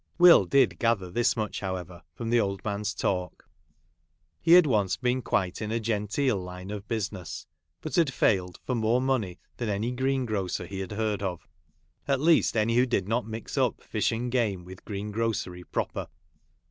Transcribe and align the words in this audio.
Will 0.17 0.45
did 0.45 0.79
gather 0.79 1.11
this 1.11 1.37
much, 1.37 1.59
however, 1.59 2.01
from 2.15 2.31
the 2.31 2.39
old 2.39 2.65
man 2.65 2.79
s 2.79 2.91
talk. 2.95 3.47
He 4.41 4.53
had 4.53 4.65
once 4.65 4.97
been 4.97 5.21
quite 5.21 5.61
in 5.61 5.71
a 5.71 5.79
genteel 5.79 6.37
line 6.37 6.71
of 6.71 6.87
business, 6.87 7.45
but 7.81 7.93
had 7.93 8.11
failed 8.11 8.59
for 8.63 8.73
more 8.73 8.99
money 8.99 9.37
than 9.57 9.69
any 9.69 9.91
greengrocer 9.91 10.65
he 10.65 10.79
had 10.79 10.93
heard 10.93 11.21
of; 11.21 11.47
at 12.07 12.19
least, 12.19 12.57
any 12.57 12.77
who 12.77 12.87
did 12.87 13.07
not 13.07 13.27
mix 13.27 13.59
up 13.59 13.83
fish 13.83 14.11
and 14.11 14.31
game 14.31 14.65
with 14.65 14.85
greengrocery 14.85 15.63
proper. 15.65 16.07